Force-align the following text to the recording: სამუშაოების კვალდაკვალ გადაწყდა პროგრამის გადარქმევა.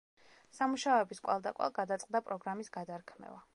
სამუშაოების 0.59 1.21
კვალდაკვალ 1.27 1.75
გადაწყდა 1.77 2.25
პროგრამის 2.31 2.75
გადარქმევა. 2.79 3.41